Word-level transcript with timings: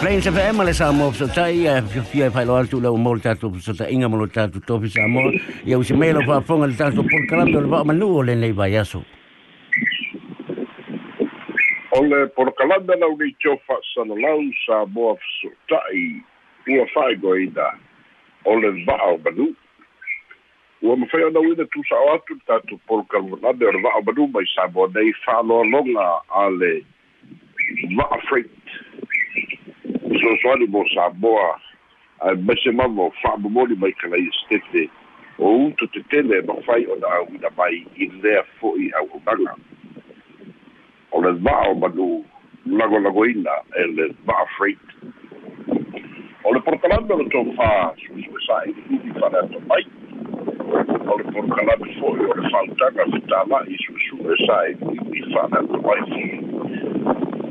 Plain 0.00 0.20
se 0.20 0.30
fe 0.30 0.52
le 0.52 0.72
sa 0.74 0.92
mo 0.92 1.10
so 1.12 1.26
tai 1.26 1.66
e 1.66 1.80
fia 2.12 2.30
fai 2.30 2.44
lo 2.44 2.56
altu 2.56 2.80
le 2.80 2.90
mo 2.90 3.16
tatu 3.16 3.48
so 3.60 3.72
ta 3.72 3.88
inga 3.88 4.08
mo 4.08 4.26
tatu 4.26 4.60
tofi 4.60 4.90
sa 4.90 5.08
mo 5.08 5.32
ia 5.64 5.78
usi 5.78 5.94
melo 5.94 6.20
fa 6.20 6.40
fonga 6.42 6.66
le 6.66 6.76
tatu 6.76 7.02
por 7.02 7.26
kalambe 7.30 7.56
le 7.60 7.66
va 7.66 7.82
manu 7.82 8.22
le 8.22 8.34
nei 8.34 8.52
vai 8.52 8.76
aso 8.76 9.02
o 11.92 12.02
le 12.04 12.26
por 12.36 12.52
kalambe 12.58 12.92
la 13.00 13.06
uni 13.08 13.34
chofa 13.40 13.76
sa 13.94 14.04
lau 14.04 14.42
sa 14.66 14.84
mo 14.84 15.16
so 15.40 15.48
tai. 15.68 16.20
Ua 16.68 16.84
fai 16.92 17.14
goida 17.16 17.78
o 18.44 18.54
le 18.58 18.84
va 18.84 18.96
o 19.06 19.16
manu 19.24 19.54
ua 20.82 20.96
ma 20.96 21.06
fai 21.06 21.22
ona 21.24 21.40
uina 21.40 21.64
tu 21.72 21.80
sa 21.88 21.96
o 21.96 22.14
atu 22.14 22.36
tatu 22.46 22.76
por 22.86 23.06
kalambe 23.08 23.64
o 23.64 23.72
le 23.72 23.80
va 23.80 23.96
o 23.96 24.02
manu 24.02 24.28
mai 24.28 24.44
sa 24.54 24.68
mo 24.68 24.86
nei 24.88 25.12
fa 25.24 25.40
lo 25.42 25.64
longa 25.64 26.20
a 26.28 26.50
le 26.50 26.84
va 27.96 28.06
freight 28.28 28.55
soasoani 30.26 30.66
mo 30.66 30.84
samoa 30.94 31.60
ae 32.20 32.34
mese 32.34 32.70
mama 32.70 33.02
o 33.02 33.10
fa'amomoli 33.22 33.74
mai 33.76 33.92
kalai 33.92 34.30
stete 34.44 34.88
o 35.38 35.66
utu 35.66 35.86
tetele 35.86 36.42
mafai 36.42 36.86
ona 36.86 37.06
auina 37.06 37.50
mai 37.56 37.86
i 37.96 38.06
lea 38.22 38.42
fo'i 38.60 38.90
auaunaga 38.98 39.54
o 41.12 41.20
le 41.20 41.32
va'a 41.32 41.70
o 41.70 41.74
manu 41.74 42.24
lagolagoina 42.66 43.50
e 43.76 43.86
le 43.96 44.08
va'a 44.26 44.46
freight. 44.56 44.86
O 46.44 46.52
le 46.52 46.60
porokalame 46.60 47.12
o 47.14 47.18
le 47.22 47.28
tofā 47.30 47.70
suʻisuʻe 48.02 48.40
sa'ili'ili 48.46 49.12
faleato 49.20 49.60
mai. 49.68 49.84
O 51.06 51.18
le 51.18 51.24
porokalame 51.30 51.88
fo'i 52.00 52.26
o 52.26 52.34
le 52.40 52.50
fa'autaga 52.50 53.06
fetāla'i 53.14 53.78
suʻesuʻe 53.84 54.34
sa'ili'ili 54.46 55.22
faleato 55.34 55.80
mai. 55.86 56.02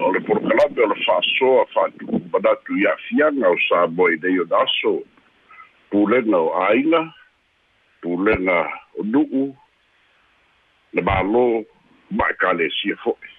O 0.01 0.11
le 0.11 0.19
porokalame 0.27 0.85
o 0.85 0.91
le 0.93 0.99
fa'asoa 1.05 1.65
fa'atu'u 1.73 2.14
bada 2.35 2.55
tuiafiaga 2.67 3.47
o 3.49 3.57
sa 3.69 3.87
mo 3.87 4.09
i 4.11 4.17
nei 4.19 4.39
ona 4.43 4.59
aso 4.59 4.99
pulega 5.89 6.37
o 6.37 6.51
aiga 6.67 7.01
pulega 8.01 8.57
o 8.99 9.03
nu'u 9.03 9.45
le 10.93 11.01
mālō 11.01 11.45
ma 12.11 12.27
ekalesia 12.33 12.99
fo'i 13.03 13.31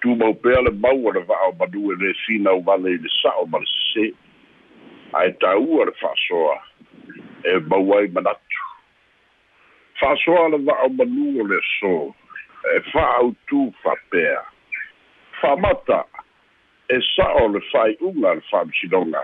tumau 0.00 0.34
pea 0.40 0.62
le 0.64 0.72
mau 0.72 1.10
ana 1.10 1.20
va'a 1.28 1.50
o 1.50 1.56
manu 1.60 1.92
e 1.92 1.98
lesina 2.00 2.50
au 2.56 2.64
vale 2.64 2.94
i 2.96 2.98
le 3.04 3.12
sa'o 3.20 3.44
ma 3.52 3.60
le 3.60 3.68
sesē 3.74 4.06
ae 5.20 5.34
tāua 5.44 5.88
le 5.90 5.94
fa'asoa 6.00 6.56
e 7.44 7.58
mau 7.68 7.92
ai 7.98 8.08
manatu 8.16 8.64
fa'asoa 10.00 10.48
le 10.54 10.62
va'a 10.64 10.88
o 10.88 10.94
manu 10.96 11.42
o 11.42 11.48
le 11.50 11.60
aso 11.60 11.94
e 12.72 12.80
fa'autū 12.88 13.66
fa'apea 13.84 14.40
fa'amata 15.42 16.00
e 16.88 17.00
sa'o 17.14 17.48
le 17.48 17.60
fai'uga 17.72 18.34
le 18.34 18.42
fa'amasinoga 18.50 19.22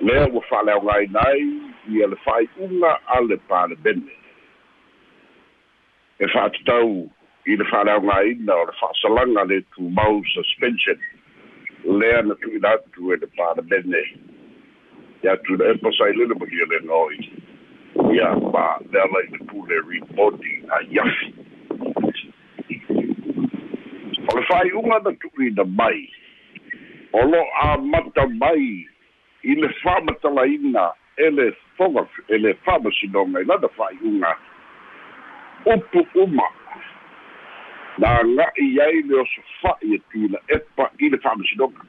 lea 0.00 0.28
ua 0.32 0.42
fa'aleaogaina 0.50 1.20
ai 1.26 1.46
ia 1.90 2.06
le 2.06 2.16
fai'uga 2.24 2.92
a 3.06 3.20
le 3.20 3.36
palemene 3.48 4.14
e 6.18 6.28
fa'atatau 6.34 7.10
i 7.46 7.56
le 7.56 7.64
fa'aleaogāina 7.70 8.54
o 8.54 8.64
le 8.68 8.74
fa'asalaga 8.80 9.44
le 9.44 9.60
tumau 9.74 10.22
suspension. 10.34 10.98
Lea 11.84 12.22
na 12.22 12.34
tu'ina 12.34 12.70
atu 12.78 13.12
e 13.12 13.16
le 13.16 13.26
palemene 13.36 14.02
ia 15.24 15.36
tu 15.42 15.56
le 15.56 15.70
epasailele 15.74 16.34
ma 16.38 16.46
ia 16.46 16.66
le 16.70 16.78
noi 16.86 17.18
ia 18.14 18.30
ma 18.52 18.78
le 18.92 19.00
ala 19.00 19.20
le 19.32 19.38
pule 19.48 19.76
rebody 19.88 20.54
a 20.70 20.78
iafi 20.92 21.34
o 24.28 24.36
le 24.36 24.42
fa'ai'uga 24.50 25.00
na 25.04 25.12
tu'uina 25.24 25.64
mai 25.64 26.08
o 27.16 27.24
lo 27.24 27.40
a 27.62 27.78
mata 27.78 28.26
mai 28.40 28.86
i 29.42 29.54
le 29.54 29.68
fa'amatalaina 29.82 30.92
e 31.16 31.30
le 31.30 31.56
foga 31.76 32.02
e 32.28 32.38
le 32.38 32.52
fa'amasinoga 32.64 33.40
i 33.40 33.44
lana 33.44 33.68
fa'ai'uga 33.76 34.32
upu 35.72 36.00
uma 36.24 36.48
na 37.98 38.08
aga'i 38.20 38.80
ai 38.86 39.00
le 39.08 39.14
oso 39.20 39.40
fa'i 39.62 39.94
e 39.96 40.00
tuna 40.12 40.38
epa 40.56 40.90
i 40.98 41.08
le 41.08 41.18
fa'amasinoga 41.24 41.80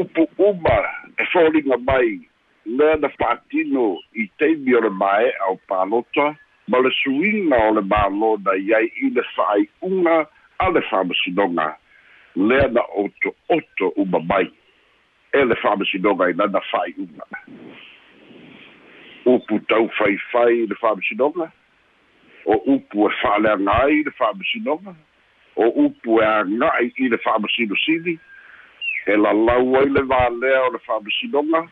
upu 0.00 0.28
uma 0.48 0.76
e 1.16 1.24
foliga 1.32 1.78
mai 1.78 2.20
lea 2.66 2.96
na 2.96 3.08
fa'atino 3.16 3.86
i 4.12 4.28
taimi 4.38 4.74
o 4.74 4.80
le 4.80 4.90
mae'a 4.90 5.48
o 5.52 5.56
palota 5.68 6.36
ma 6.68 6.78
le 6.84 6.92
suiga 7.00 7.62
o 7.68 7.72
le 7.78 7.86
mālō 7.94 8.30
na 8.44 8.58
iai 8.60 8.92
i 9.06 9.10
le 9.16 9.24
fa'ai'uga 9.36 10.18
a 10.58 10.70
le 10.70 10.84
fa'amasinoga 10.90 11.70
lea 12.36 12.68
na 12.68 12.82
oto 12.96 13.34
oto 13.48 13.92
uma 13.96 14.20
mai. 14.20 14.50
E 15.32 15.44
le 15.44 15.56
fa'amasinoga 15.56 16.30
i 16.30 16.32
lana 16.32 16.60
fa'ai'uga 16.70 17.24
upu 19.26 19.60
tau 19.68 19.88
faifai 19.98 20.66
le 20.66 20.74
fa'amasinoga 20.80 21.50
o 22.44 22.54
upu 22.74 23.08
e 23.08 23.12
fa'aleaga 23.22 23.82
ai 23.82 24.02
le 24.04 24.10
fa'amasinoga 24.10 24.94
o 25.56 25.68
upu 25.84 26.20
e 26.20 26.24
aga'i 26.24 26.92
i 26.96 27.08
le 27.08 27.18
fa'amasinosili 27.18 28.18
e 29.06 29.16
lalau 29.16 29.76
ai 29.80 29.88
le 29.88 30.02
valea 30.02 30.62
o 30.68 30.72
le 30.72 30.78
fa'amasinoga 30.86 31.66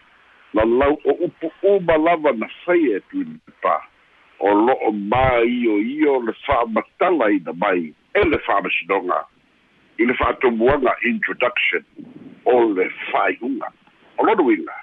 lalau 0.54 0.98
o 1.04 1.12
upu 1.28 1.52
uma 1.62 1.96
lava 1.96 2.32
na 2.32 2.48
faia 2.64 2.96
e 2.96 3.00
tuina 3.10 3.78
o 4.42 4.50
lo'o 4.54 4.90
māioio 4.92 6.18
le 6.26 6.32
fa'amatala 6.46 7.30
ina 7.30 7.52
mai. 7.52 7.94
E 8.14 8.24
le 8.24 8.38
fa'amasinoga 8.38 9.22
i 9.98 10.04
le 10.06 10.14
fa'atomuaga 10.14 10.96
introduction 11.04 11.84
o 12.44 12.60
le 12.74 12.88
fa'ai'uga 13.10 13.68
o 14.18 14.26
lona 14.26 14.42
uiga 14.42 14.76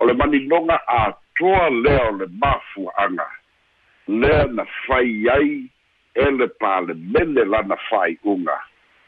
o 0.00 0.06
le 0.06 0.14
maninoga 0.14 0.80
atoa 0.86 1.70
lea 1.70 2.08
o 2.08 2.12
le 2.16 2.26
mafua'aga 2.40 3.28
lea 4.08 4.46
na 4.46 4.64
fai 4.86 5.28
ai 5.28 5.70
e 6.14 6.30
le 6.30 6.48
palemene 6.60 7.44
lana 7.44 7.76
fa'ai'uga 7.90 8.56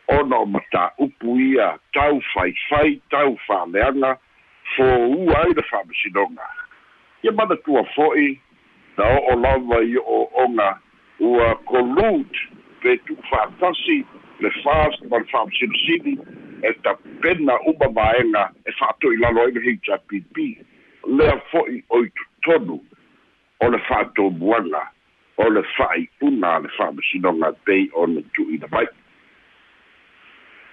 ona 0.09 0.37
o 0.37 0.47
mataupu 0.47 1.39
ia 1.41 1.79
tau 1.93 2.21
faifai 2.35 3.01
tau 3.11 3.37
fa'aleaga 3.47 4.19
foua 4.77 5.43
ai 5.43 5.53
le 5.55 5.63
fa'amasinoga 5.63 6.47
ia 7.23 7.33
manatua 7.33 7.85
fo'i 7.95 8.41
na 8.97 9.05
o'o 9.17 9.37
lava 9.41 9.83
i 9.83 9.97
o'oga 9.97 10.79
ua 11.21 11.55
collude 11.65 12.39
pe 12.83 12.97
tu'u 13.07 13.23
fa'atasi 13.31 14.05
le 14.41 14.51
fast 14.63 15.03
ma 15.11 15.19
le 15.19 15.27
fa'amasinosili 15.33 16.19
e 16.63 16.73
tapena 16.83 17.59
uma 17.71 17.89
maega 17.99 18.45
e 18.65 18.73
fa'ato'i 18.73 19.17
lalo 19.17 19.45
ai 19.45 19.53
le 19.53 19.61
hpp 19.77 20.37
lea 21.19 21.37
fo'i 21.51 21.83
o 21.89 22.05
i 22.05 22.11
totonu 22.19 22.81
o 23.61 23.71
le 23.71 23.79
fa'atomuaga 23.89 24.83
o 25.37 25.49
le 25.49 25.63
fa'ai'una 25.77 26.55
a 26.57 26.59
le 26.65 26.69
fa'amasinoga 26.77 27.53
pei 27.65 27.91
ona 27.95 28.21
tu'ina 28.35 28.69
mai 28.73 28.89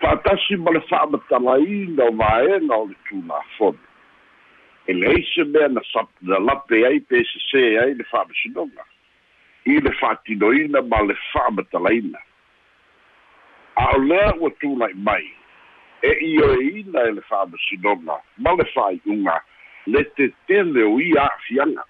fa'atasi 0.02 0.58
ma 0.58 0.72
le 0.72 0.82
fa'amatalaina 0.90 2.04
o 2.04 2.12
vaega 2.22 2.76
o 2.76 2.86
le 2.92 2.96
tulafonu 3.10 3.80
e 4.88 4.94
leai 4.94 5.24
se 5.34 5.44
mea 5.44 5.68
na 5.68 5.82
na 6.22 6.40
lape 6.40 6.86
ai 6.88 7.00
pe 7.00 7.24
sesē 7.32 7.64
ai 7.84 7.94
le 8.00 8.04
fa'amasinoga 8.12 8.84
i 9.66 9.80
le 9.84 9.92
fa'atinoina 10.00 10.82
ma 10.82 11.02
le 11.04 11.16
fa'amatalaina 11.32 12.20
o 13.98 14.00
lea 14.00 14.34
ua 14.40 14.50
tula'i 14.62 14.94
mai. 14.94 15.26
E 16.02 16.12
ioeina 16.30 17.02
e 17.10 17.12
le 17.18 17.22
fa'amasinoga 17.30 18.16
ma 18.38 18.52
le 18.54 18.66
fa'ai'uga 18.74 19.42
le 19.88 20.04
tetele 20.16 20.84
o 20.84 21.00
ia 21.02 21.24
a'afiaga 21.24 21.84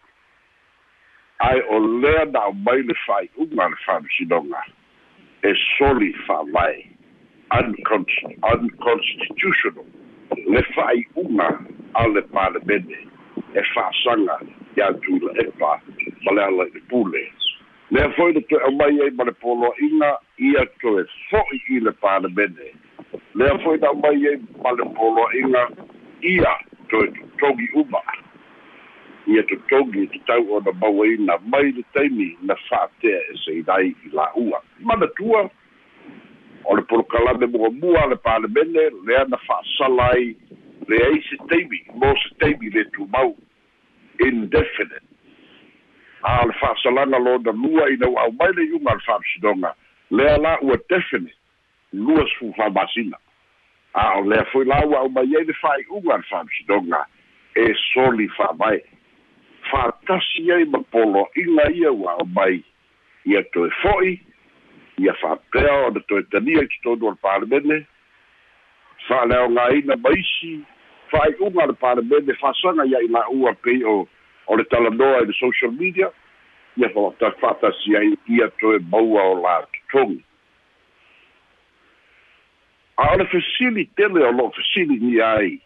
ae 1.49 1.61
o 1.69 1.79
lea 2.01 2.25
na 2.31 2.47
o 2.47 2.53
mai 2.53 2.81
le 2.81 2.93
fa'ai'uga 3.05 3.69
le 3.69 3.75
fa'amasinoga 3.85 4.61
e 5.43 5.53
soli 5.77 6.13
fa'avae 6.27 6.85
unconstitutional. 7.59 9.85
Le 10.47 10.61
fa'ai'uga 10.75 11.47
a 11.93 12.07
le 12.07 12.21
palemene 12.31 12.99
e 13.53 13.61
fa'asaga 13.73 14.39
ia 14.77 14.93
tula 15.03 15.31
epa 15.43 15.81
ma 16.23 16.31
le 16.31 16.43
ala 16.43 16.63
i 16.63 16.71
le 16.73 16.81
pule. 16.89 17.31
Lea 17.91 18.09
foi 18.15 18.33
le 18.33 18.41
toe 18.47 18.71
mai 18.79 19.01
ai 19.03 19.11
ma 19.11 19.23
le 19.23 19.31
poloaʻiga 19.43 20.17
ia 20.37 20.65
toe 20.79 21.03
fo'i 21.29 21.56
i 21.77 21.79
le 21.79 21.91
palemene 22.01 22.73
lea 23.37 23.57
foi 23.63 23.77
na 23.77 23.93
mai 23.93 24.27
ai 24.27 24.37
ma 24.63 24.71
le 24.71 24.83
poloaʻiga 24.97 25.63
ia 26.21 26.53
toe 26.89 27.07
totogi 27.07 27.67
uma. 27.73 28.01
Ia 29.27 29.43
totogi 29.43 30.07
tatau 30.07 30.57
ona 30.57 30.71
mauaina 30.81 31.37
mai 31.45 31.71
le 31.71 31.83
taimi 31.93 32.37
na 32.41 32.55
fa'atea 32.69 33.19
e 33.31 33.37
seinai 33.45 33.93
i 34.05 34.09
la'ua 34.13 34.61
manatua 34.79 35.49
o 36.65 36.75
le 36.75 36.81
polokalame 36.81 37.45
muamua 37.45 38.07
le 38.09 38.15
palemene 38.15 38.89
lea 39.05 39.25
na 39.29 39.37
fa'asala 39.37 40.11
ai 40.17 40.35
leai 40.87 41.21
se 41.29 41.37
taimi 41.49 41.83
mo 41.93 42.13
se 42.15 42.35
taimi 42.39 42.69
le 42.69 42.85
tumau. 42.85 43.35
Indefinite. 44.19 45.05
A 46.23 46.45
le 46.45 46.53
fa'asalaga 46.59 47.19
lona 47.19 47.51
lua 47.51 47.89
ina 47.89 48.09
ua 48.09 48.21
au 48.21 48.31
mai 48.31 48.53
le 48.53 48.63
iuga 48.65 48.91
a 48.91 48.95
le 48.95 49.01
fa'amasinoga 49.05 49.75
lea 50.09 50.37
la 50.37 50.57
definite 50.89 51.36
lua 51.97 52.27
sefulu 52.29 52.53
fa'amasina 52.57 53.17
a 53.97 54.19
o 54.19 54.21
lea 54.29 54.45
foi 54.51 54.65
la 54.65 54.85
ua 54.85 55.01
o 55.01 55.09
mai 55.09 55.35
ai 55.35 55.45
le 55.45 55.53
fa'ai'uga 55.53 56.17
le 56.17 56.23
fa'amasinoga 56.29 57.05
e 57.55 57.73
soli 57.93 58.27
fa'avae 58.37 58.81
fa'atasi 59.71 60.51
ai 60.51 60.65
ma 60.65 60.79
poloa'iga 60.91 61.71
ia 61.73 61.91
ua 61.91 62.15
o 62.21 62.25
mai. 62.25 62.63
Ia 63.25 63.43
toe 63.53 63.69
fo'i 63.81 64.19
ia 64.97 65.13
fa'apea 65.21 65.87
o 65.87 65.89
le 65.95 66.01
toe 66.07 66.23
tania 66.31 66.61
i 66.61 66.67
totonu 66.83 67.07
o 67.07 67.15
le 67.15 67.21
palemene 67.21 67.79
fa'aleaogāina 69.07 69.97
ma 70.03 70.13
isi 70.19 70.53
fa'ai'uga 71.11 71.67
le 71.71 71.73
palemene 71.81 72.37
fa'asaga 72.43 72.85
ia 72.85 73.01
i 73.01 73.11
la'ua 73.17 73.55
pei 73.65 73.83
o 73.83 74.05
o 74.47 74.55
le 74.55 74.63
talanoa 74.63 75.23
i 75.23 75.25
le 75.25 75.33
social 75.33 75.71
media. 75.71 76.11
Ia 76.77 76.93
fa'atasi 76.93 77.97
ai 77.97 78.13
ia 78.29 78.51
toe 78.61 78.77
maua 78.91 79.23
o 79.33 79.41
la 79.41 79.59
totogi 79.73 80.26
Olha, 82.97 83.25
Facili, 83.25 83.85
tellen 83.95 84.23
o 84.23 84.31
lo 84.31 84.51
Facili 84.51 84.97
ni 84.99 85.21
ai, 85.21 85.61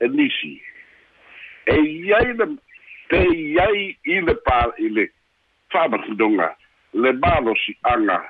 e 0.00 0.08
nisi. 0.08 0.60
E 1.66 1.74
iai 1.74 2.36
le, 2.38 2.46
te 3.08 3.18
iai 3.18 3.96
i 4.04 4.20
le 4.20 4.34
pā, 4.46 4.60
i 4.78 4.88
le 4.88 5.08
gedonga, 5.72 6.56
le 6.92 7.12
malo 7.12 7.54
si 7.64 7.76
anga, 7.82 8.20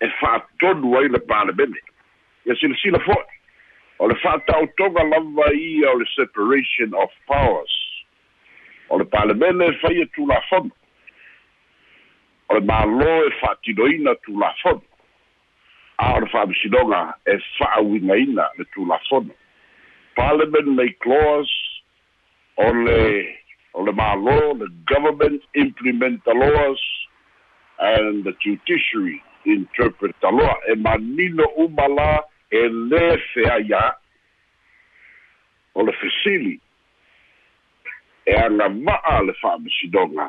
e 0.00 0.08
whātonu 0.20 1.04
in 1.04 1.12
de. 1.12 1.20
pālemene. 1.20 1.80
Ia 2.46 2.56
sila 2.56 2.76
sila 2.80 3.00
foi. 3.04 3.24
O 3.98 4.08
le 4.08 4.14
whātautonga 4.22 5.04
lava 5.10 5.52
ia 5.52 5.90
o 5.90 5.98
le 5.98 6.06
separation 6.16 6.94
of 6.94 7.10
powers. 7.26 7.76
O 8.88 8.96
le 8.96 9.04
pālemene 9.04 9.74
whaia 9.82 10.06
tū 10.16 10.26
la 10.28 10.40
fono. 10.48 10.72
O 12.48 12.54
le 12.56 12.64
mālo 12.64 13.10
e 13.26 13.34
whātinoina 13.42 14.16
tū 14.24 14.38
la. 14.40 14.54
Le 16.20 16.26
fa'amisinoga 16.32 17.14
e 17.26 17.38
fa'auigaina 17.58 18.50
le 18.58 18.64
tulafono 18.74 19.34
parliament 20.16 20.68
may 20.76 20.92
clause 21.00 21.52
o 22.56 22.72
le 22.84 23.00
o 23.74 23.84
le 23.86 23.92
mālō 23.92 24.58
the 24.58 24.68
government 24.92 25.42
implement 25.54 26.24
the 26.24 26.34
laws 26.34 26.80
and 27.80 28.24
the 28.24 28.32
judiciary 28.42 29.22
interpret 29.44 30.14
the 30.20 30.28
law. 30.28 30.54
E 30.68 30.74
manino 30.74 31.46
uma 31.56 31.88
la 31.88 32.20
e 32.50 32.68
lē 32.68 33.18
feaia 33.32 33.94
o 35.74 35.82
le 35.82 35.92
fesili. 35.92 36.60
E 38.26 38.34
agama'a 38.34 39.22
le 39.24 39.32
fa'amasinoga 39.40 40.28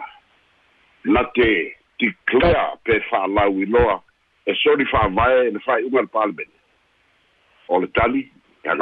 na 1.05 1.23
te 1.35 1.75
declare 1.99 2.77
pe 2.85 3.01
fa'alau 3.09 3.59
iloa 3.61 4.01
e 4.45 4.55
soli 4.55 4.85
fa'avae 4.85 5.51
le 5.51 5.59
fa'ai'uga 5.59 6.01
le 6.01 6.07
palemene 6.07 6.57
o 7.67 7.79
le 7.79 7.87
tali 7.87 8.31
e 8.63 8.69
a 8.69 8.75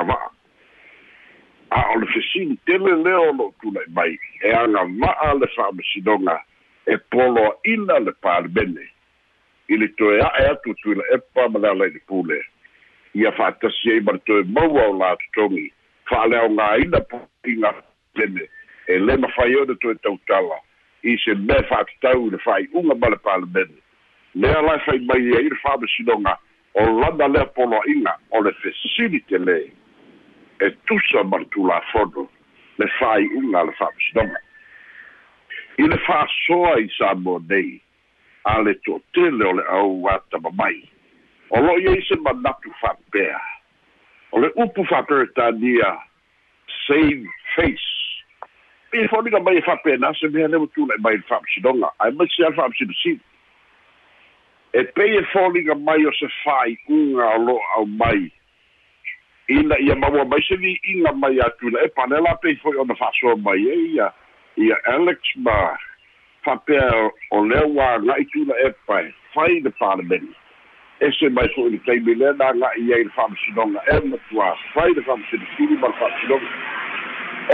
o 1.93 1.99
le 1.99 2.05
fesili 2.07 2.57
tele 2.65 2.95
lea 3.03 3.19
o 3.19 3.31
lo'o 3.31 3.53
tula'i 3.61 3.91
mai 3.93 4.17
e 4.41 4.53
agama'a 4.53 5.33
le 5.33 5.47
fa'amasinoga 5.55 6.43
e 6.85 6.97
poloa'ina 7.11 7.99
le 7.99 8.13
palemene 8.21 8.85
i 9.67 9.77
le 9.77 9.87
toe 9.97 10.21
a'e 10.21 10.47
atu 10.49 10.73
tuila 10.81 11.03
epa 11.13 11.49
ma 11.49 11.59
le 11.59 11.69
alai 11.69 11.91
le 11.93 12.01
pule 12.07 12.39
ia 13.13 13.31
fa'atasi 13.31 13.91
ai 13.91 14.01
ma 14.01 14.11
le 14.17 14.21
toe 14.25 14.43
maua 14.43 14.87
o 14.87 14.93
e 18.87 19.55
o 19.55 19.65
le 19.65 19.75
toe 19.75 19.95
tautala 20.01 20.57
i 21.03 21.17
se 21.23 21.35
mea 21.35 21.63
fa'atatau 21.69 22.27
i 22.27 22.31
le 22.31 22.37
fa'ai'uga 22.37 22.95
ma 22.95 23.09
le 23.09 23.19
lea 24.35 24.61
lai 24.61 24.79
fai 24.85 24.99
mai 24.99 25.31
ai 25.37 25.49
le 25.49 25.55
fa'amasinoga 25.61 26.37
o 26.73 26.85
lana 26.99 27.27
lea 27.27 27.45
poloa'iga 27.45 28.13
o 28.31 28.41
le 28.41 28.51
fesilite 28.61 29.37
lē. 29.37 29.59
E 30.59 30.69
tusa 30.85 31.23
ma 31.23 31.37
le 31.39 31.45
tulafono 31.53 32.27
le 32.77 32.87
fa'ai'uga 32.99 33.63
le 33.63 33.73
fa'amasinoga 33.79 34.39
i 35.79 35.87
le 35.87 35.97
fa'asoa 36.03 36.73
i 36.83 36.89
sa 36.97 37.13
mo 37.15 37.37
nei 37.49 37.79
a 38.51 38.59
le 38.61 38.73
to'atele 38.83 39.45
o 39.47 39.53
le 39.55 39.63
au 39.71 40.07
atamamai 40.11 40.83
o 41.55 41.61
lo 41.63 41.77
ia 41.79 41.95
i 41.95 42.03
se 42.07 42.17
manatu 42.19 42.73
fa'apea 42.81 43.39
o 44.31 44.43
le 44.43 44.51
upu 44.55 44.83
fa'aperetania 44.85 45.95
save 46.85 47.23
face. 47.55 47.87
I 48.93 49.07
foliga 49.07 49.39
mai 49.39 49.57
e 49.57 49.63
fa'apena 49.63 50.11
se 50.19 50.27
mea 50.27 50.51
leu 50.51 50.67
tula'i 50.75 51.01
mai 51.01 51.17
le 51.17 51.25
fa'amasinoga 51.31 51.93
ae 52.03 52.11
mai 52.11 52.27
se 52.35 52.43
ale 52.45 52.59
fa'amasinosino 52.59 53.28
e 54.73 54.83
pei 54.83 55.17
e 55.17 55.23
foliga 55.33 55.75
mai 55.75 56.05
o 56.05 56.13
se 56.13 56.27
fa'ai'uga 56.43 57.25
o 57.35 57.37
lo 57.45 57.59
au 57.75 57.85
mai. 57.85 58.31
Ina 59.49 59.79
ia 59.79 59.95
maua 59.95 60.25
mai 60.25 60.41
se 60.47 60.55
li'iga 60.55 61.13
mai 61.13 61.39
atu 61.39 61.69
la 61.69 61.83
e 61.85 61.89
pane 61.89 62.21
la 62.21 62.35
pei 62.41 62.55
fo'i 62.55 62.77
ona 62.77 62.95
fa'asoa 62.95 63.35
mai 63.35 63.61
e 63.65 63.75
ia 63.93 64.13
ia 64.57 64.77
alex 64.93 65.17
ma 65.35 65.77
fa'apea 66.43 67.09
o 67.31 67.45
lea 67.45 67.65
ua 67.65 67.93
aga'i 67.93 68.25
tula 68.33 68.55
e 68.65 68.69
pae 68.85 69.13
fai 69.33 69.59
le 69.59 69.71
palemeni 69.79 70.29
ese 70.99 71.29
mai 71.29 71.49
fo'i 71.55 71.71
le 71.71 71.79
taimi 71.85 72.15
lea 72.15 72.33
na 72.33 72.51
aga'i 72.53 72.93
ai 72.93 73.03
le 73.03 73.11
fa'amasinoga 73.15 73.81
e 73.87 73.99
matua 74.05 74.55
fai 74.73 74.93
le 74.93 75.01
fa'amasinosili 75.01 75.77
ma 75.81 75.87
le 75.87 75.97
fa'amasinoga 75.99 76.49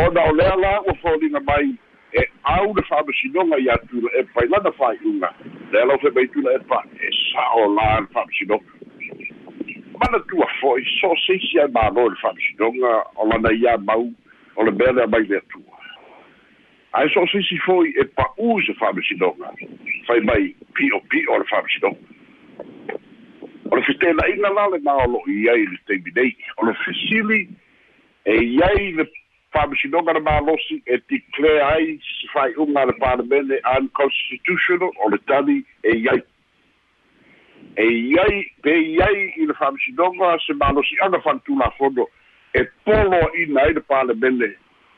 ona 0.06 0.22
o 0.30 0.36
lea 0.36 0.56
la 0.56 0.82
ua 0.82 0.94
foliga 1.02 1.40
mai 1.40 1.76
e 2.14 2.24
au 2.44 2.74
le 2.74 2.84
fa'amasinoga 2.90 3.58
iā 3.64 3.76
tula 3.90 4.12
epa 4.22 4.46
i 4.46 4.50
lana 4.52 4.72
fa'ai'uga 4.80 5.30
lea 5.74 5.86
lau 5.86 5.98
fai 6.04 6.12
mai 6.18 6.28
tula 6.36 6.54
epa 6.60 6.82
e 7.00 7.12
sa'o 7.20 7.68
la 7.76 8.00
le 8.00 8.08
fa'amasinoga 8.14 8.70
mana 10.00 10.20
tua 10.30 10.48
fo'i 10.60 10.86
so 11.00 11.14
seisi 11.26 11.60
ai 11.60 11.72
mālo 11.78 12.10
le 12.10 12.20
fa'amasinoga 12.22 12.94
o 13.16 13.30
lana 13.32 13.54
iā 13.58 13.78
mau 13.90 14.10
o 14.56 14.64
le 14.64 14.72
mea 14.72 14.92
lea 14.92 15.08
mai 15.08 15.26
le 15.28 15.38
atua. 15.38 15.80
Ae 16.96 17.10
so 17.12 17.26
seisi 17.32 17.58
fo'i 17.66 17.92
e 18.00 18.06
pa'ū 18.20 18.60
se 18.68 18.78
fa'amasinoga 18.80 19.54
fai 20.08 20.20
mai 20.30 20.52
pi'o 20.78 21.02
pi'o 21.10 21.40
le 21.42 21.50
fa'amasinoga 21.52 22.14
o 23.72 23.76
le 23.76 23.84
fetela'iga 23.84 24.50
la 24.54 24.68
le 24.74 24.80
maolo'i 24.80 25.50
ai 25.50 25.66
le 25.66 25.78
taimi 25.88 26.36
o 26.58 26.66
le 26.66 26.74
fesili 26.84 27.48
e 28.26 28.36
iai 28.44 28.92
le 28.94 29.06
fa'amasinoga 29.56 30.14
le 30.14 30.20
malosi 30.20 30.82
e 30.86 31.02
declare 31.08 31.62
ai 31.64 32.00
se 32.04 32.28
fa'ai'uga 32.34 32.86
le 32.86 32.94
palemene 33.00 33.60
unconstitutional 33.78 34.92
o 35.04 35.10
le 35.10 35.20
tali 35.26 35.58
e 35.82 35.96
iai 35.96 36.24
e 37.76 37.86
iai 37.88 38.52
pe 38.62 38.76
iai 38.76 39.34
i 39.38 39.46
le 39.46 39.54
fa'amasinoga 39.54 40.38
se 40.46 40.54
malosi'aga 40.54 41.22
fa'atulafono 41.24 42.08
e 42.52 42.68
poloa'ina 42.84 43.62
ai 43.62 43.74
le 43.74 43.82
palemene 43.82 44.52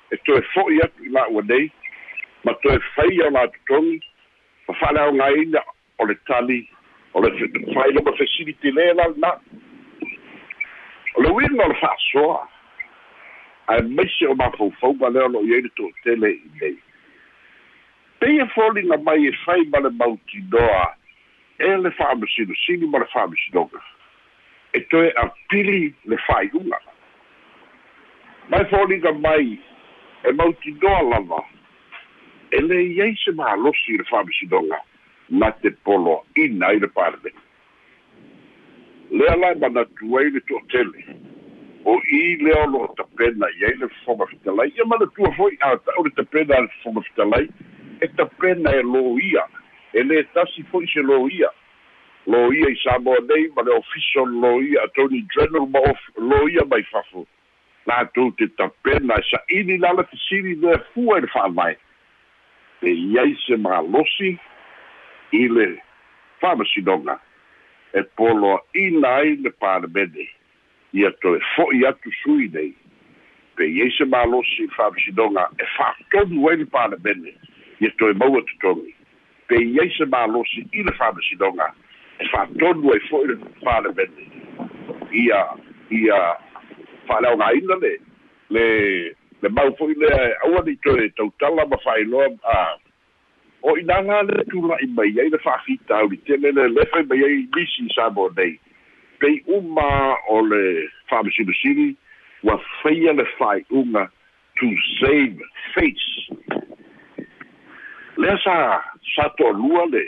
e 0.09 0.17
toe 0.25 0.41
fo'i 0.53 0.81
atu 0.81 1.05
i 1.05 1.13
la'ua 1.13 1.41
nei 1.45 1.71
ma 2.43 2.53
toe 2.65 2.79
faia 2.95 3.27
o 3.27 3.29
latotogi 3.37 4.01
ma 4.67 4.73
fa'aleaogāina 4.81 5.61
o 5.97 6.05
le 6.05 6.17
tali 6.25 6.59
o 7.13 7.21
le 7.21 7.29
fa'ailoga 7.73 8.17
fesiliti 8.17 8.73
lē 8.73 8.93
la 8.97 9.09
lena'i 9.13 9.65
o 11.13 11.21
le 11.21 11.29
uiga 11.29 11.65
o 11.65 11.69
le 11.73 11.81
fa'asoa 11.85 12.56
ae 13.67 13.81
maise 13.81 14.27
o 14.27 14.35
mafaufauga 14.35 15.09
lea 15.09 15.27
lo'o 15.27 15.45
iai 15.45 15.61
le 15.61 15.69
to'atele 15.75 16.29
i 16.31 16.51
nei 16.61 16.77
peia 18.19 18.47
foliga 18.47 18.97
mai 18.97 19.27
e 19.27 19.31
fai 19.43 19.65
ma 19.71 19.79
le 19.79 19.89
mautinoa 19.89 20.95
e 21.57 21.77
le 21.77 21.91
fa'amasinosini 21.91 22.87
ma 22.87 22.99
le 22.99 23.05
fa'amasinoga 23.05 23.81
e 24.71 24.81
toe 24.87 25.11
apili 25.23 25.93
le 26.05 26.17
fa'ai'uga 26.17 26.79
mai 28.49 28.65
foliga 28.65 29.11
mai 29.13 29.59
e 30.23 30.31
mautinoa 30.31 31.01
lava 31.11 31.43
e 32.49 32.61
lē 32.61 32.81
iai 32.95 33.15
se 33.23 33.31
malosi 33.31 33.93
i 33.93 33.97
le 33.97 34.03
fa'amasinoga 34.03 34.79
na 35.29 35.51
te 35.51 35.69
poloa'ina 35.83 36.67
ai 36.67 36.79
le 36.79 36.87
palemene 36.87 37.41
lea 39.11 39.35
lae 39.35 39.55
manatu 39.55 40.17
ai 40.17 40.31
le 40.31 40.39
to'atele 40.47 41.26
o 41.87 41.95
i 42.11 42.35
lea 42.43 42.63
o 42.63 42.67
lo'o 42.67 42.87
tapena 42.99 43.47
i 43.55 43.65
ai 43.65 43.75
le 43.79 43.87
fofoga 43.87 44.25
fetalai 44.31 44.71
ia 44.75 44.85
mana 44.85 45.07
tua 45.15 45.31
foi 45.37 45.55
ata'u 45.69 46.03
le 46.03 46.11
tapena 46.17 46.57
a 46.57 46.61
le 46.65 46.69
fofoga 46.73 47.03
fetalai 47.07 47.47
e 48.01 48.07
tapena 48.19 48.73
e 48.75 48.81
lo 48.83 49.03
ia 49.23 49.45
e 49.93 50.03
lē 50.03 50.25
tasi 50.35 50.65
fo'i 50.71 50.89
se 50.93 51.01
lo 51.11 51.21
ia 51.31 51.49
lo 52.27 52.41
ia 52.51 52.73
i 52.75 52.77
samoa 52.83 53.23
nei 53.29 53.47
ma 53.55 53.63
le 53.63 53.71
official 53.77 54.35
lo 54.43 54.51
ia 54.61 54.83
attorney 54.83 55.23
general 55.35 55.67
ma 55.75 55.79
lo 56.31 56.41
ia 56.51 56.67
mai 56.73 56.83
fafo 56.91 57.23
latou 57.87 58.35
te 58.35 58.49
tapena 58.59 59.15
e 59.23 59.27
sa'ili 59.31 59.77
la 59.77 59.93
le 59.95 60.03
fesili 60.11 60.55
le 60.65 60.75
fua 60.91 61.17
i 61.17 61.23
le 61.23 61.31
fa'avae 61.35 61.77
e 62.81 62.97
iai 63.13 63.37
se 63.45 63.55
malosi 63.55 64.35
i 65.31 65.47
le 65.47 65.69
fa'amasinoga 66.43 67.15
e 67.93 68.03
poloa'ina 68.19 69.15
ai 69.21 69.37
le 69.39 69.55
palemene 69.63 70.27
ia 70.93 71.11
toe 71.21 71.39
fo'i 71.55 71.85
atu 71.85 72.11
sui 72.23 72.49
nei. 72.53 72.73
Pe 73.57 73.65
iai 73.65 73.91
se 73.97 74.05
malosi 74.05 74.67
fa'amasinoga 74.75 75.47
e 75.59 75.65
fa'atonu 75.75 76.49
ai 76.49 76.57
le 76.61 76.65
palemene 76.65 77.33
ia 77.81 77.91
toe 77.97 78.13
maua 78.13 78.41
totogi 78.51 78.93
pe 79.47 79.59
iai 79.63 79.89
se 79.97 80.05
malosi 80.05 80.65
i 80.73 80.83
le 80.83 80.93
fa'amasinoga 80.99 81.71
e 82.19 82.27
fa'atonu 82.31 82.93
ai 82.93 83.01
fo'i 83.09 83.27
le 83.27 83.37
palemene 83.63 84.27
ia 85.11 85.41
ia 85.91 86.19
fa'aleaogāina 87.07 87.79
le 87.81 87.93
le 88.49 88.65
le 89.41 89.49
mau 89.49 89.73
fo'i 89.79 89.95
le 89.95 90.11
aua 90.45 90.63
nei 90.65 90.77
toe 90.85 91.09
tautala 91.17 91.65
ma 91.65 91.77
fa'ailoa 91.83 92.29
a 92.53 92.57
o 93.61 93.77
inaga 93.77 94.21
le 94.29 94.43
tula'i 94.51 94.87
mai 94.93 95.11
ai 95.19 95.29
le 95.33 95.39
fa'afitauli 95.43 96.17
tele 96.29 96.51
le 96.51 96.67
lefe 96.69 97.03
mai 97.09 97.23
ai 97.23 97.43
lisi 97.55 97.87
sa 97.95 98.09
mo 98.09 98.29
nei. 98.37 98.59
pei 99.19 99.43
uma 99.47 100.17
o 100.29 100.41
le 100.41 100.89
whaamasimasiri 101.11 101.95
wa 102.43 102.59
whaia 102.83 103.13
le 103.13 103.25
whai 103.39 103.63
to 104.59 104.67
save 104.99 105.39
face. 105.73 106.29
Lea 108.17 108.37
sa 108.43 108.81
sato 109.15 109.51
lua 109.53 109.85
le 109.85 110.03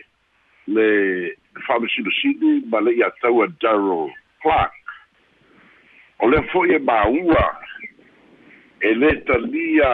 le 0.68 1.36
whaamasimasiri 1.68 2.66
ma 2.70 2.80
le 2.80 2.92
i 2.92 3.04
ataua 3.04 3.48
Darryl 3.62 4.10
Clark. 4.42 4.74
O 6.20 6.28
le 6.28 6.42
foi 6.52 6.76
e 6.76 6.80
maua 6.80 7.58
e 8.82 8.94
le 8.94 9.16
talia 9.26 9.92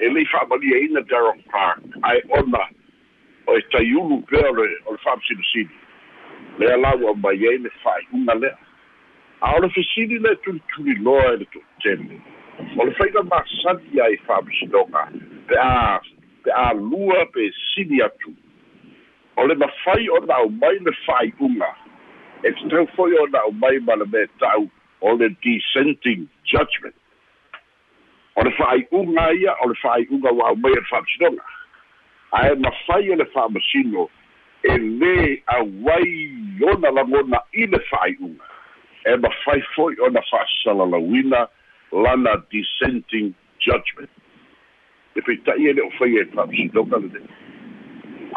e 0.00 0.08
le 0.08 0.26
whaamalia 0.32 0.78
ina 0.78 1.00
Darryl 1.02 1.42
Clark 1.50 1.82
ai 2.02 2.22
ona 2.30 2.68
o 3.46 3.56
e 3.56 3.62
taiulu 3.70 4.22
pere 4.26 4.50
o 4.86 4.92
le 4.92 4.98
whaamasimasiri. 5.04 5.70
Lea 6.62 6.76
lau 6.76 7.14
mai 7.14 7.46
ai 7.48 7.58
le 7.58 7.70
fa'ai'uga 7.82 8.34
lea. 8.42 8.56
A 9.40 9.56
o 9.56 9.60
le 9.62 9.68
fesili 9.68 10.18
le 10.18 10.36
tulituli 10.44 10.94
loa 11.02 11.32
e 11.34 11.36
le 11.36 11.46
to'atele 11.54 12.20
o 12.78 12.84
le 12.84 12.92
faiga 12.98 13.22
masani 13.22 14.00
ai 14.00 14.16
fa'amasinoga 14.26 15.02
pe 15.48 15.58
a 15.58 16.00
pe 16.44 16.50
a 16.50 16.72
lua 16.74 17.26
pe 17.34 17.50
sili 17.74 18.02
atu. 18.02 18.34
O 19.36 19.46
le 19.46 19.54
mafai 19.54 20.08
o 20.08 20.20
na 20.26 20.38
mai 20.62 20.78
le 20.78 20.92
fa'ai'uga 21.06 21.70
e 22.44 22.52
tatau 22.52 22.86
fo'i 22.96 23.18
o 23.18 23.26
na 23.26 23.46
mai 23.62 23.78
ma 23.78 23.96
le 23.96 24.06
mea 24.12 24.26
ta'u 24.38 24.68
o 25.00 25.16
le 25.16 25.28
dissenting 25.42 26.28
judgment. 26.44 26.94
O 28.36 28.44
le 28.44 28.50
fa'ai'uga 28.58 29.26
ia 29.40 29.56
o 29.64 29.68
le 29.68 29.74
fa'ai'uga 29.82 30.32
ua 30.32 30.48
aumai 30.52 30.72
e 30.72 30.80
le 30.80 30.86
fa'amasinoga 30.90 31.44
ae 32.32 32.54
mafai 32.54 33.12
e 33.12 33.16
le 33.16 33.24
fa'amasino 33.34 34.08
e 34.64 34.76
lē 34.78 35.16
auai 35.56 36.12
ona 36.60 36.90
lagona 36.90 37.40
i 37.52 37.66
le 37.66 37.78
fa'ai'uga 37.90 38.50
e 39.04 39.16
mafai 39.16 39.62
fo'i 39.74 39.96
ona 40.06 40.22
fa'asalalauina 40.30 41.46
lana 41.92 42.36
dissenting 42.50 43.34
judgment. 43.60 44.10
E 45.16 45.20
peita'i 45.20 45.68
e 45.68 45.72
le 45.72 45.82
o 45.82 45.90
fai 45.98 46.16
e 46.20 46.24
fa'amasinoga 46.34 47.02
le 47.02 47.22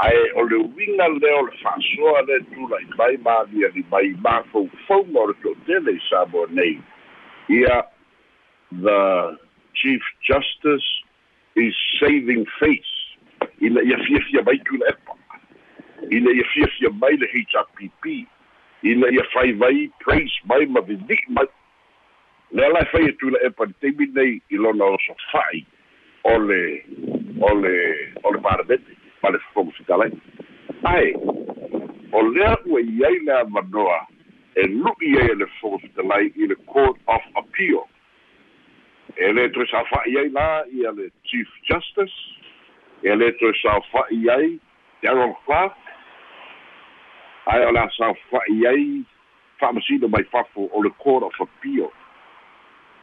ae 0.03 0.23
o 0.35 0.43
le 0.43 0.57
uiga 0.59 1.07
lea 1.07 1.37
o 1.39 1.45
le 1.47 1.53
fa'asoa 1.61 2.25
le 2.27 2.39
tula'i 2.51 2.87
mai 2.97 3.17
maliali 3.27 3.85
mai 3.91 4.11
mafoufauga 4.25 5.19
o 5.19 5.27
le 5.31 5.35
to'atele 5.43 5.95
i 5.95 6.01
sa 6.09 6.25
moa 6.33 6.47
nei. 6.51 6.77
Ia 7.49 7.83
the 8.71 9.37
chief 9.75 10.01
justice 10.25 10.87
is 11.55 11.75
saving 11.99 12.45
face. 12.59 12.93
Ina 13.61 13.81
ia 13.81 13.97
fiafia 14.03 14.43
mai 14.43 14.59
tula 14.65 14.91
epa 16.05 16.15
ina 16.15 16.31
ia 16.31 16.43
fiafia 16.43 16.89
mai 16.89 17.17
le 17.17 17.27
hrpp 17.27 18.27
ina 18.83 19.07
ia 19.11 19.23
fai 19.33 19.51
vai 19.53 19.89
praise 19.99 20.39
mai 20.45 20.65
ma 20.65 20.81
vivi'i 20.81 21.25
mai. 21.29 21.47
Le 22.51 22.65
ala 22.65 22.79
e 22.79 22.85
fai 22.85 23.05
e 23.07 23.11
tula 23.11 23.39
epa 23.45 23.65
ni 23.65 23.73
teimi 23.81 24.07
nei 24.13 24.41
i 24.49 24.57
lona 24.57 24.85
o 24.85 24.97
sofa'i 24.97 25.65
o 26.23 26.37
le 26.37 26.83
o 27.41 27.53
le 27.53 28.13
o 28.23 28.31
le 28.31 28.39
paramete 28.39 28.95
ma 29.23 29.29
le 29.29 29.39
fofoga 29.39 29.71
fitalai. 29.71 30.11
Ae 30.83 31.13
o 32.11 32.21
lea 32.21 32.57
ua 32.65 32.79
iai 32.81 33.19
le 33.25 33.33
avanoa 33.33 34.07
e 34.55 34.67
lu'i 34.67 35.17
ai 35.17 35.31
e 35.31 35.35
le 35.35 35.45
fofoga 35.45 35.81
fitalai 35.81 36.31
i 36.35 36.47
le 36.47 36.55
court 36.65 36.97
of 37.07 37.21
appeal. 37.35 37.87
E 39.17 39.31
le 39.33 39.49
toe 39.49 39.65
sa 39.65 39.83
fa'i 39.89 40.17
ai 40.17 40.29
la 40.29 40.65
ia 40.71 40.91
le 40.91 41.09
chief 41.23 41.47
justice 41.63 42.13
e 43.01 43.15
le 43.15 43.31
toe 43.39 43.53
sa 43.61 43.79
fa'i 43.91 44.29
ai 44.29 44.59
Darrell 45.01 45.35
Clark 45.45 45.85
ae 47.45 47.65
o 47.65 47.71
le 47.71 47.79
a 47.79 47.89
sa 47.97 48.13
fa'i 48.31 48.65
ai 48.67 49.03
fa'amasino 49.59 50.07
mai 50.07 50.23
fafo 50.31 50.69
o 50.73 50.83
le 50.83 50.91
of 51.05 51.41
appeal 51.41 51.91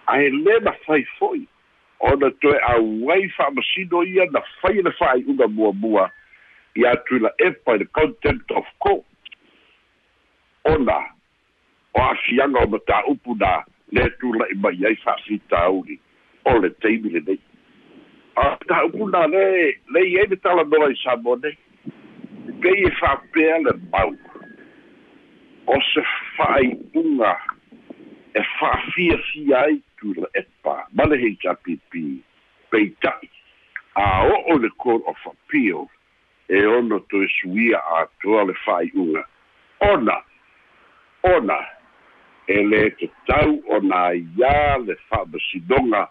ae 0.07 0.31
lē 0.31 0.63
na 0.63 0.73
fai 0.87 1.05
fo'i 1.19 1.47
ona 2.01 2.31
toe 2.41 2.59
auai 2.73 3.29
fa'amasino 3.37 4.03
ia 4.05 4.27
na 4.33 4.41
fai 4.61 4.83
le 4.83 4.91
fa'ai'uga 4.91 5.49
muamua 5.49 6.11
ia 6.75 6.91
atu 6.91 7.21
epa 7.39 7.75
i 7.75 7.79
le 7.79 7.85
contempt 7.85 8.51
of 8.51 8.67
court 8.79 9.05
ona 10.65 10.99
o 11.95 12.01
afiaga 12.01 12.59
o 12.59 12.67
mataupu 12.67 13.35
na 13.35 13.65
le 13.93 14.11
tula'i 14.19 14.55
mai 14.55 14.87
ai 14.87 14.97
fa'afitauli 14.97 16.01
o 16.45 16.59
le 16.59 16.71
taimi 16.71 17.11
lenei 17.11 17.41
a 18.37 18.51
mataupu 18.51 19.09
na 19.09 19.27
le 19.27 19.79
lei 19.95 20.19
ai 20.19 20.27
le 20.27 20.37
talanoa 20.37 20.91
i 20.91 20.97
samo 21.05 21.37
nei 21.37 21.57
pei 22.61 22.85
e 22.85 22.91
fa'apea 22.91 23.59
le 23.59 23.73
mau 23.93 24.15
o 25.67 25.81
se 25.81 26.03
fa'ai'uga 26.37 27.33
e 28.35 28.43
fa'afiafia 28.59 29.59
ai 29.59 29.83
tula 29.97 30.29
epa 30.35 30.87
ma 30.93 31.05
le 31.05 31.17
heitapipi 31.23 32.23
peita'i 32.71 33.31
a 33.95 34.25
o'o 34.27 34.59
le 34.59 34.71
cor 34.83 35.01
of 35.07 35.27
appeal 35.27 35.87
e 36.49 36.67
ono 36.67 37.01
toe 37.11 37.29
suia 37.29 37.79
atoa 38.01 38.45
le 38.45 38.55
fa'ai'uga 38.65 39.23
ona 39.93 40.17
ona 41.23 41.59
e 42.47 42.59
lē 42.71 42.83
tatau 42.99 43.63
ona 43.77 44.03
iā 44.19 44.83
le 44.87 44.97
fa'amasinoga 45.09 46.03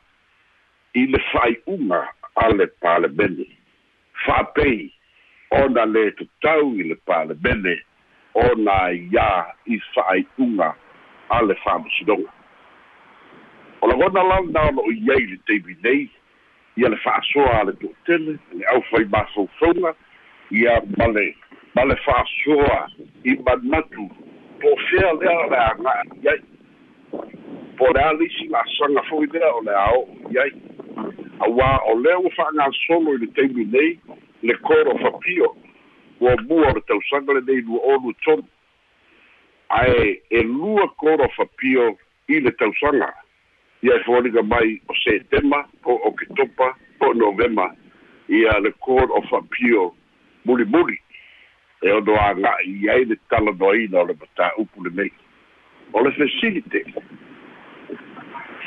i 0.94 1.06
le 1.12 1.20
fa'ai'uga 1.32 2.02
a 2.36 2.50
le 2.56 2.68
palemene 2.82 3.48
fa'apei 4.26 4.92
ona 5.62 5.86
lē 5.86 6.06
tatau 6.20 6.76
i 6.80 6.88
le 6.92 6.96
palemene 6.96 7.76
ona 8.34 8.78
iā 8.96 9.30
i 9.66 9.80
fa'ai'uga 9.96 10.74
a 11.30 11.42
le 11.44 11.56
fa'amasinoga 11.64 12.30
o 13.82 13.88
lagona 13.88 14.24
lana 14.24 14.68
o 14.70 14.72
lo'o 14.78 14.92
iai 14.92 15.26
le 15.28 15.38
taimi 15.48 15.76
nei 15.84 16.10
ia 16.78 16.90
le 16.90 16.98
fa'asoa 17.04 17.60
a 17.60 17.64
le 17.64 17.74
to'atele 17.82 18.38
le 18.54 18.66
ʻaufai 18.66 19.06
mafaufauga 19.12 19.96
ia 20.52 20.82
ma 20.98 21.08
le 21.08 21.36
ma 21.76 21.84
le 21.86 21.96
fa'asoa 22.06 22.88
i 23.24 23.36
manatu. 23.46 24.10
Po 24.62 24.76
fea 24.90 25.14
lea 25.14 25.38
o 25.40 25.50
le 25.50 25.58
aga'i 25.58 26.28
ai 26.32 26.40
po 27.78 27.92
le 27.94 28.02
a 28.04 28.14
leisi 28.14 28.48
la'asaga 28.48 29.04
fo'i 29.10 29.28
lea 29.34 29.52
o 29.52 29.62
le 29.66 29.76
a 29.76 29.88
o'o 29.98 30.08
i 30.32 30.40
ai 30.40 30.52
auā 31.48 31.72
o 31.92 31.98
lea 32.00 32.20
ua 32.20 32.32
fa'agasolo 32.38 33.16
i 33.16 33.24
le 33.26 33.28
taimi 33.36 33.66
nei 33.66 34.00
le 34.44 34.56
of 34.94 35.06
appeal 35.06 35.56
ua 36.22 36.36
mua 36.42 36.68
o 36.70 36.74
le 36.74 36.82
tausaga 36.82 37.34
lenei 37.34 37.62
lua 37.62 37.80
olu 37.84 38.14
tonu. 38.14 38.44
Ae 39.70 40.22
e 40.30 40.44
lua 40.44 40.88
court 40.88 41.32
fapio 41.36 41.98
i 42.28 42.40
le 42.40 42.52
tausaga 42.52 43.14
ia 43.82 43.96
e 43.96 44.04
foliga 44.04 44.44
mai 44.44 44.82
o 44.88 44.94
setema 45.04 45.66
po 45.84 46.00
oketopa 46.06 46.76
po 47.00 47.14
novema 47.14 47.76
ia 48.30 48.60
le 48.60 48.72
court 48.72 49.10
of 49.12 49.34
appeal 49.34 49.92
mulimuli. 50.46 51.00
E 51.82 51.92
ono 51.92 52.16
aga'i 52.16 52.90
ai 52.90 53.06
le 53.06 53.16
talanoaina 53.30 54.00
o 54.00 54.06
le 54.06 54.14
mataupu 54.14 54.84
lenei 54.84 55.12
o 55.94 56.04
le 56.04 56.12
fesilite 56.12 56.86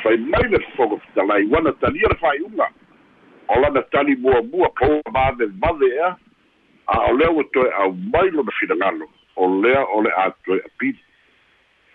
fai 0.03 0.17
mai 0.17 0.49
le 0.49 0.59
fofoga 0.59 0.97
fetalai 1.05 1.45
uana 1.45 1.71
talia 1.71 2.07
le 2.09 2.15
fa'ai'uga 2.15 2.67
o 3.47 3.59
lana 3.59 3.81
tali 3.81 4.15
muamua 4.15 4.69
po 4.69 5.01
mave 5.13 5.47
mave 5.61 5.87
ea. 5.95 6.15
A 6.87 6.99
o 7.09 7.17
lea 7.17 7.31
ua 7.31 7.43
toe 7.53 7.69
aumai 7.73 8.29
lona 8.31 8.51
finagalo 8.59 9.09
o 9.35 9.61
lea 9.61 9.85
o 9.93 10.01
le 10.01 10.11
a 10.17 10.31
toe 10.45 10.61
apili 10.65 10.99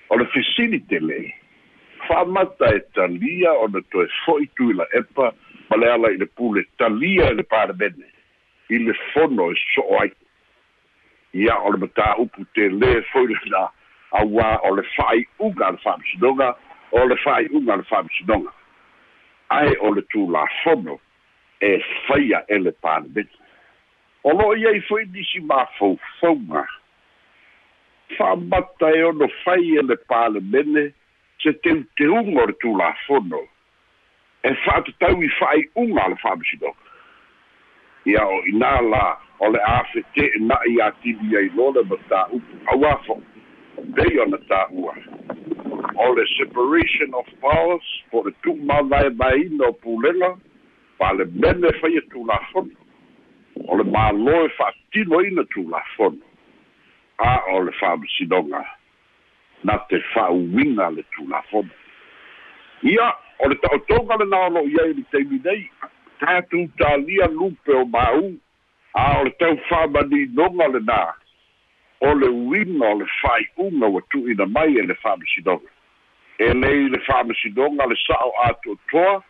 o 0.08 0.16
le 0.16 0.26
facility 0.26 0.98
lei 0.98 1.34
fa'amata 2.08 2.74
e 2.74 2.80
talia 2.94 3.52
ona 3.52 3.80
toe 3.90 4.06
fo'i 4.24 4.48
tui 4.56 4.74
la 4.74 4.86
epa 4.92 5.32
ma 5.70 5.76
le 5.76 5.92
ala 5.92 6.10
i 6.10 6.16
le 6.16 6.26
pule 6.26 6.64
talia 6.78 7.30
e 7.30 7.34
le 7.34 7.42
palemene 7.42 8.08
i 8.70 8.78
le 8.78 8.94
fono 9.12 9.50
e 9.50 9.54
so'o 9.74 9.98
ai. 9.98 10.12
Ia 11.34 11.54
o 11.62 11.70
le 11.70 11.78
matā'upu 11.82 12.46
telē 12.54 13.02
fo'i 13.12 13.30
lena 13.34 13.68
auā 14.20 14.48
o 14.66 14.74
le 14.74 14.84
fa'ai'uga 14.96 15.66
a 15.66 15.74
le 15.76 15.82
fa'amasinoga 15.84 16.48
o 16.90 17.04
le 17.06 17.16
fa'ai'uga 17.24 17.74
a 17.74 17.80
le 17.82 17.86
fa'amasinoga 17.90 18.52
ae 19.58 19.76
o 19.80 19.94
le 19.94 20.02
tulafono 20.10 20.98
e 21.60 21.78
faia 22.06 22.44
e 22.48 22.58
le 22.58 22.72
palemene 22.82 23.39
Olo 24.22 24.56
iai 24.56 24.80
foi 24.80 25.04
nisi 25.06 25.40
mafaufaunga. 25.40 26.68
Whamata 28.18 28.90
e 28.96 29.02
ono 29.04 29.28
whai 29.44 29.78
e 29.78 29.82
le 29.82 29.96
pālemene 29.96 30.92
se 31.40 31.52
teu 31.64 31.84
te 31.96 32.08
unga 32.08 32.44
o 32.44 32.52
tū 32.60 32.74
la 32.76 32.90
whono. 33.06 33.40
E 34.44 34.52
whātatau 34.64 35.24
i 35.24 35.30
whai 35.38 35.62
unga 35.74 36.08
le 36.12 36.18
whamsidok. 36.24 36.76
Ia 38.12 38.26
o 38.26 38.42
ina 38.52 38.80
la 38.82 39.04
o 39.40 39.48
le 39.48 39.62
awhete 39.64 40.26
e 40.36 40.42
na 40.44 40.58
i 40.68 40.76
a 40.84 40.90
tibi 41.00 41.48
lole 41.56 41.84
ma 41.88 41.96
tā 42.12 42.26
upu 42.36 42.60
awafo. 42.74 43.22
Bei 43.96 44.20
ona 44.20 44.36
tā 44.50 44.66
ua. 44.70 44.92
O 45.96 46.12
le 46.12 46.26
separation 46.36 47.14
of 47.14 47.24
powers 47.40 47.88
po 48.10 48.20
le 48.26 48.36
tū 48.44 48.52
mawai 48.68 49.08
mai 49.16 49.48
no 49.56 49.72
pūlela 49.80 50.34
pālemene 51.00 51.72
whai 51.80 51.96
e 51.96 52.04
tū 52.12 52.26
la 52.28 52.36
whono. 52.52 52.79
O 53.56 53.76
le 53.76 53.84
mālo 53.84 54.36
e 54.46 54.50
fa'atinoina 54.56 55.44
tulafono 55.54 56.26
a 57.18 57.32
o 57.54 57.62
le 57.66 57.72
fa'amasinoga 57.80 58.64
na 59.64 59.78
te 59.88 60.00
fa'auiga 60.12 60.90
le 60.90 61.04
tulafono 61.16 61.74
ia 62.82 63.08
o 63.38 63.48
le 63.48 63.56
ta'otoga 63.56 64.16
lena 64.20 64.44
o 64.46 64.50
lo'o 64.50 64.68
iai 64.68 64.92
le 64.94 65.04
taimi 65.12 65.40
nei. 65.44 65.64
Tatou 66.20 66.68
talia 66.76 67.26
lupe 67.32 67.72
o 67.72 67.84
māu 67.84 68.30
a 68.94 69.04
o 69.20 69.24
le 69.24 69.32
tau 69.40 69.56
fa'amaninoga 69.68 70.68
lenā 70.76 71.00
o 72.00 72.14
le 72.14 72.28
uina 72.28 72.92
o 72.92 72.98
le 73.00 73.06
fa'ai'uga 73.20 73.88
ua 73.88 74.02
tu'uina 74.10 74.46
mai 74.46 74.76
e 74.76 74.86
le 74.86 74.94
fa'amasinoga 75.02 75.68
e 76.38 76.52
lei 76.54 76.88
le 76.88 77.00
fa'amasinoga 77.08 77.86
le 77.86 77.96
sa'o 78.06 78.32
ato'atoa 78.48 79.22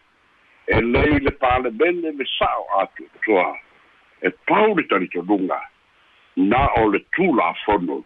e 0.67 0.81
lei 0.81 1.19
le 1.19 1.31
palemene 1.43 2.12
le 2.19 2.27
sa'o 2.39 2.67
ato'atoa 2.83 3.49
e 4.23 4.31
paule 4.47 4.83
tani 4.89 5.09
to 5.09 5.23
na 6.37 6.69
o 6.81 6.89
le 6.89 7.00
tula 7.17 7.55
fono 7.65 8.03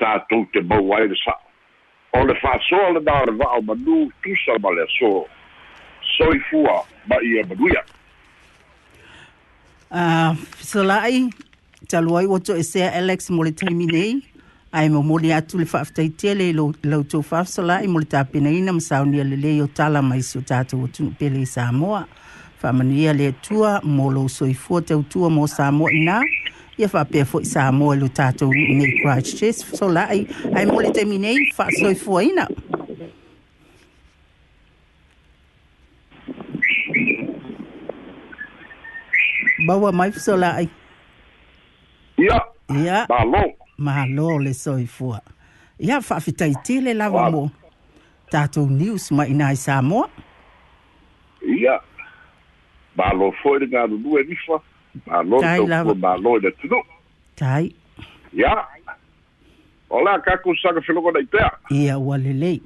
tātou 0.00 0.46
te 0.52 0.60
mau 0.60 0.94
ai 0.96 1.08
le 1.08 1.16
sao 1.24 1.40
o 2.18 2.24
le 2.24 2.34
fa'asoa 2.40 2.92
lana 2.96 3.22
o 3.22 3.26
le 3.26 3.34
va'ao 3.40 3.60
manū 3.68 3.98
tusa 4.22 4.58
ma 4.62 4.70
le 4.72 4.82
aso 4.86 5.26
soifua 6.16 6.84
ma 7.06 7.16
ia 7.22 7.44
manuia 7.46 7.82
uh, 9.90 10.32
fesala'i 10.56 11.28
talu 11.88 12.16
ai 12.16 12.26
ua 12.26 12.40
to'esea 12.40 12.94
alex 12.98 13.30
mo 13.30 13.44
le 13.44 13.52
taimi 13.52 13.86
nei 13.86 14.14
ae 14.72 14.88
momoli 14.88 15.32
atu 15.32 15.58
le 15.58 15.66
fa'afetaitia 15.66 16.34
le 16.34 16.52
lautou 16.84 17.22
fa'afesala'i 17.22 17.88
mo 17.88 18.00
le 18.00 18.08
tapenaina 18.08 18.72
ma 18.72 18.80
saunia 18.80 19.24
lelei 19.24 19.60
o 19.62 19.66
tala 19.66 20.02
ma 20.02 20.16
isi 20.16 20.38
o 20.38 20.42
tatou 20.42 20.84
atunu'u 20.88 21.46
samoa 21.46 22.06
faamanuia 22.60 23.12
le 23.12 23.28
atua 23.32 23.80
mo 23.84 24.10
lou 24.10 24.28
soifua 24.28 24.82
tautua 24.82 25.30
mo 25.30 25.46
samoa 25.46 25.90
inā 25.90 26.20
ia 26.78 26.88
faapea 26.88 27.24
foʻi 27.24 27.44
sa 27.44 27.72
mo 27.72 27.92
i 27.94 27.98
lo 27.98 28.08
tatou 28.08 28.50
nuu 28.54 28.74
nei 28.78 28.92
christchurch 29.02 29.62
solaʻi 29.78 30.20
ae 30.56 30.66
mo 30.66 30.80
le 30.82 30.90
taimi 30.94 31.18
nei 31.18 31.38
faasoifuaina 31.56 32.48
baua 39.66 39.92
mai 39.92 40.10
fesolaʻi 40.10 40.68
ia. 42.18 42.40
Ia. 42.74 43.06
Malo. 43.08 43.42
Malo 43.78 44.38
le 44.38 44.54
soifua 44.54 45.20
ia 45.78 46.00
faafetaitele 46.00 46.94
lava 46.94 47.30
mo. 47.30 47.50
Tatou 48.30 48.66
news 48.70 49.10
maʻi 49.10 49.34
na 49.34 49.52
i 49.52 49.56
samoa 49.56 50.08
ia. 51.42 51.80
malo 52.98 53.30
foi 53.42 53.62
nga 53.70 53.86
lu 53.86 53.96
lu 54.02 54.18
ni 54.26 54.34
fa 54.42 54.58
malo 55.06 55.38
to 55.38 55.94
malo 55.94 56.38
de 56.42 56.50
tudo 56.58 56.82
tai 57.38 57.70
ya. 58.34 58.66
Ola 59.90 60.18
ka 60.20 60.36
ku 60.42 60.52
sa 60.58 60.74
ka 60.74 60.80
filo 60.82 61.00
ko 61.00 61.14
dai 61.14 61.24
pa 61.30 61.54
ia 61.70 61.94
wale 61.98 62.32
le 62.34 62.60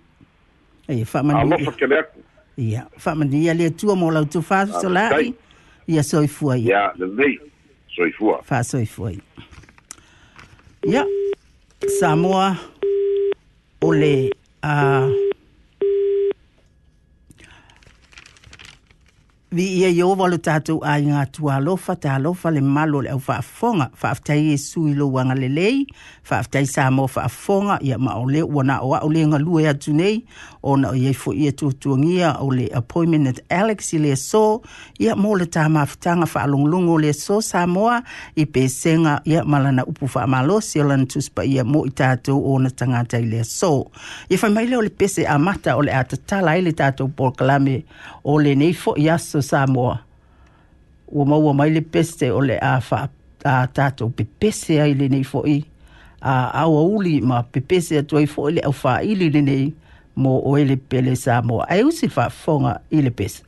e 0.88 1.04
fa 1.04 1.22
man 1.22 1.44
malo 1.44 1.60
fa 1.68 1.72
kele 1.78 1.96
aku 2.00 2.18
ia 2.56 2.82
fa 2.96 3.14
man 3.14 3.28
dia 3.28 3.52
le 3.54 3.70
tu 3.70 3.92
mo 3.94 4.10
la 4.10 4.24
tu 4.24 4.40
fa 4.42 4.66
so 4.66 4.88
la 4.88 5.12
ia 5.86 6.02
soi 6.02 6.26
fua 6.26 6.56
ia 6.56 6.66
ya 6.72 6.82
le 6.98 7.06
le 7.14 7.28
soi 7.94 8.10
fua 8.16 8.40
fa 8.42 8.64
soi 8.64 8.86
fua 8.86 9.12
ia 10.82 11.04
Samoa 11.98 12.56
ole 13.82 14.30
a 14.62 15.02
uh, 15.02 15.31
vi 19.52 19.66
ia 19.80 19.90
yo 19.92 20.14
walo 20.16 20.38
tātou 20.40 20.80
a 20.80 20.94
ngā 20.96 21.26
tua 21.36 21.58
alofa, 21.60 21.92
ta 22.00 22.14
alofa 22.16 22.50
le 22.50 22.62
malo 22.64 23.02
le 23.04 23.10
au 23.12 23.20
whaafonga, 23.20 23.90
whaaftai 24.00 24.54
e 24.54 24.56
sui 24.56 24.94
lo 24.96 25.10
wanga 25.12 25.34
le 25.36 25.50
lei, 25.52 25.82
whaaftai 26.24 26.64
sa 26.66 26.86
mo 26.90 27.04
whaafonga, 27.04 27.76
ia 27.84 27.98
ma 28.00 28.16
o 28.16 28.24
le 28.24 28.40
wana 28.42 28.78
o 28.80 28.94
au 28.96 29.10
le 29.12 29.26
ngalue 29.28 29.66
atu 29.68 29.92
nei, 29.92 30.22
o 30.62 30.76
na 30.80 30.94
o 30.94 30.96
iei 30.96 31.12
fo 31.12 31.34
ia 31.36 31.52
tuatuangia 31.52 32.38
o 32.40 32.48
le 32.48 32.70
appointment 32.72 33.28
at 33.28 33.42
Alex 33.52 33.92
i 33.92 34.00
le 34.00 34.14
so, 34.16 34.62
ia 34.98 35.16
mo 35.16 35.34
le 35.36 35.44
tā 35.44 35.66
mawhitanga 35.68 36.30
whaalonglongo 36.32 36.96
le 37.04 37.12
so 37.12 37.42
sa 37.44 37.66
moa, 37.68 38.00
i 38.36 38.48
pe 38.48 38.64
senga 38.72 39.18
ia 39.28 39.44
malana 39.44 39.84
upu 39.84 40.08
whaamalosi 40.14 40.80
o 40.80 40.88
lana 40.88 41.04
tuspa 41.04 41.44
ia 41.44 41.64
mo 41.64 41.84
i 41.84 41.92
tātou 41.92 42.40
o 42.40 42.56
na 42.62 42.72
tangata 42.72 43.20
i 43.20 43.28
le 43.28 43.44
so. 43.44 43.90
Ia 44.32 44.40
whai 44.40 44.52
maile 44.56 44.80
o 44.80 44.86
le 44.88 44.88
pese 44.96 45.28
a 45.28 45.36
mata 45.38 45.76
o 45.76 45.84
le 45.84 45.92
atatala 45.92 46.56
i 46.56 46.64
le 46.64 46.72
tātou 46.72 47.12
Paul 47.12 47.36
o 48.24 48.38
le 48.38 48.54
nei 48.54 48.72
fo 48.72 48.94
i 48.96 49.08
aso 49.10 49.41
sa 49.42 49.66
moa. 49.66 50.00
Ua 51.12 51.26
maua 51.28 51.52
mai 51.54 51.70
le 51.70 51.82
pese 51.84 52.30
o 52.32 52.40
le 52.40 52.56
a 52.62 52.78
wha 52.90 53.08
a 53.44 53.66
tātou 53.66 54.12
pepese 54.14 54.78
ai 54.80 54.94
le 54.94 55.08
nei 55.12 55.24
fo'i. 55.26 55.60
A 56.22 56.50
awa 56.62 56.82
uli 56.86 57.18
ma 57.20 57.42
pepese 57.42 57.98
atu 58.00 58.20
ai 58.20 58.28
fo'i 58.30 58.56
le 58.58 58.66
au 58.66 58.72
faili 58.72 59.26
ili 59.26 59.30
le 59.34 59.42
nei 59.42 59.72
mo 60.16 60.38
o 60.44 60.56
ele 60.58 60.76
pele 60.76 61.16
Samoa. 61.16 61.66
Ai 61.68 61.82
usi 61.84 62.08
wha 62.16 62.28
fonga 62.30 62.78
i 62.90 63.02
le 63.02 63.10
pese. 63.10 63.42